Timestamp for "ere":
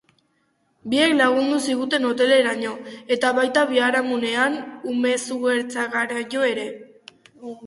6.55-6.67